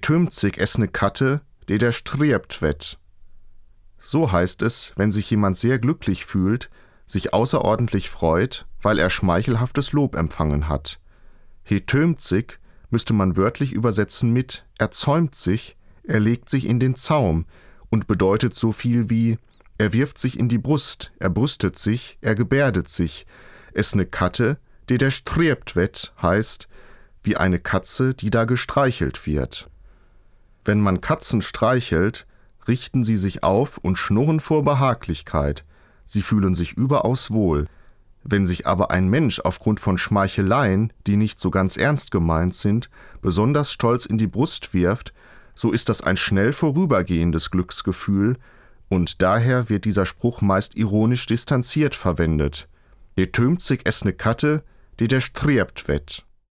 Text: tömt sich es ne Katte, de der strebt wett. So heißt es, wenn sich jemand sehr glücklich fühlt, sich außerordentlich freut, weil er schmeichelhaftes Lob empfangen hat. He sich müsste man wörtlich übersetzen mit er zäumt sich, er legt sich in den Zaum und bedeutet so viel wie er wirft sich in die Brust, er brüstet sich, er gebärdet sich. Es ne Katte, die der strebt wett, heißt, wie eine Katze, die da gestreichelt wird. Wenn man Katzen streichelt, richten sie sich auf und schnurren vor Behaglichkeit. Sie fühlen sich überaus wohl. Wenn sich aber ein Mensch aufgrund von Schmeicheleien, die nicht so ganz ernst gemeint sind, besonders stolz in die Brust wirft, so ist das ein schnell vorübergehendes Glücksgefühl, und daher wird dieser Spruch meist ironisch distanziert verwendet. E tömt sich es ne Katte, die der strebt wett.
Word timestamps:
tömt 0.00 0.34
sich 0.34 0.58
es 0.58 0.78
ne 0.78 0.88
Katte, 0.88 1.40
de 1.68 1.78
der 1.78 1.92
strebt 1.92 2.62
wett. 2.62 2.98
So 3.98 4.32
heißt 4.32 4.62
es, 4.62 4.92
wenn 4.96 5.12
sich 5.12 5.30
jemand 5.30 5.56
sehr 5.56 5.78
glücklich 5.78 6.24
fühlt, 6.24 6.70
sich 7.06 7.32
außerordentlich 7.32 8.10
freut, 8.10 8.66
weil 8.80 8.98
er 8.98 9.10
schmeichelhaftes 9.10 9.92
Lob 9.92 10.16
empfangen 10.16 10.68
hat. 10.68 10.98
He 11.62 11.82
sich 12.18 12.58
müsste 12.90 13.12
man 13.12 13.36
wörtlich 13.36 13.72
übersetzen 13.72 14.32
mit 14.32 14.66
er 14.78 14.90
zäumt 14.90 15.34
sich, 15.34 15.76
er 16.02 16.20
legt 16.20 16.50
sich 16.50 16.66
in 16.66 16.80
den 16.80 16.96
Zaum 16.96 17.46
und 17.90 18.06
bedeutet 18.06 18.54
so 18.54 18.72
viel 18.72 19.08
wie 19.08 19.38
er 19.78 19.92
wirft 19.92 20.18
sich 20.18 20.38
in 20.38 20.48
die 20.48 20.58
Brust, 20.58 21.12
er 21.18 21.30
brüstet 21.30 21.78
sich, 21.78 22.18
er 22.20 22.34
gebärdet 22.34 22.88
sich. 22.88 23.26
Es 23.72 23.94
ne 23.94 24.06
Katte, 24.06 24.58
die 24.88 24.98
der 24.98 25.10
strebt 25.10 25.76
wett, 25.76 26.12
heißt, 26.20 26.68
wie 27.22 27.36
eine 27.36 27.58
Katze, 27.58 28.14
die 28.14 28.30
da 28.30 28.44
gestreichelt 28.44 29.26
wird. 29.26 29.70
Wenn 30.64 30.80
man 30.80 31.00
Katzen 31.00 31.42
streichelt, 31.42 32.26
richten 32.68 33.02
sie 33.04 33.16
sich 33.16 33.42
auf 33.42 33.78
und 33.78 33.98
schnurren 33.98 34.40
vor 34.40 34.64
Behaglichkeit. 34.64 35.64
Sie 36.06 36.22
fühlen 36.22 36.54
sich 36.54 36.72
überaus 36.74 37.30
wohl. 37.30 37.66
Wenn 38.24 38.46
sich 38.46 38.66
aber 38.66 38.92
ein 38.92 39.08
Mensch 39.08 39.40
aufgrund 39.40 39.80
von 39.80 39.98
Schmeicheleien, 39.98 40.92
die 41.06 41.16
nicht 41.16 41.40
so 41.40 41.50
ganz 41.50 41.76
ernst 41.76 42.12
gemeint 42.12 42.54
sind, 42.54 42.88
besonders 43.20 43.72
stolz 43.72 44.06
in 44.06 44.18
die 44.18 44.28
Brust 44.28 44.74
wirft, 44.74 45.12
so 45.54 45.72
ist 45.72 45.88
das 45.88 46.02
ein 46.02 46.16
schnell 46.16 46.52
vorübergehendes 46.52 47.50
Glücksgefühl, 47.50 48.36
und 48.88 49.22
daher 49.22 49.68
wird 49.70 49.86
dieser 49.86 50.06
Spruch 50.06 50.42
meist 50.42 50.76
ironisch 50.76 51.26
distanziert 51.26 51.94
verwendet. 51.94 52.68
E 53.16 53.26
tömt 53.26 53.62
sich 53.62 53.80
es 53.84 54.04
ne 54.04 54.12
Katte, 54.12 54.62
die 55.00 55.08
der 55.08 55.20
strebt 55.20 55.88
wett. 55.88 56.24